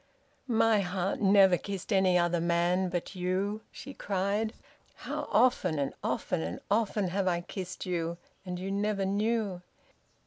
"My 0.47 0.79
heart 0.79 1.19
never 1.21 1.57
kissed 1.59 1.93
any 1.93 2.17
other 2.17 2.41
man 2.41 2.89
but 2.89 3.13
you!" 3.15 3.61
she 3.71 3.93
cried. 3.93 4.51
"How 4.95 5.27
often 5.31 5.77
and 5.77 5.93
often 6.03 6.41
and 6.41 6.59
often 6.71 7.09
have 7.09 7.27
I 7.27 7.41
kissed 7.41 7.85
you, 7.85 8.17
and 8.43 8.57
you 8.57 8.71
never 8.71 9.05
knew! 9.05 9.61